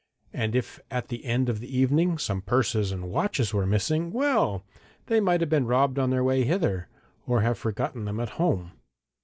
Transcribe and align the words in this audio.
And 0.33 0.55
if 0.55 0.79
at 0.89 1.09
the 1.09 1.23
end 1.25 1.47
of 1.47 1.59
the 1.59 1.77
evening 1.77 2.17
some 2.17 2.41
purses 2.41 2.91
and 2.91 3.11
watches 3.11 3.53
were 3.53 3.67
missing, 3.67 4.11
well! 4.11 4.63
they 5.05 5.19
might 5.19 5.41
have 5.41 5.49
been 5.51 5.67
robbed 5.67 5.99
on 5.99 6.09
their 6.09 6.23
way 6.23 6.43
hither, 6.43 6.87
or 7.27 7.41
have 7.41 7.59
forgotten 7.59 8.05
them 8.05 8.19
at 8.19 8.29
home. 8.41 8.71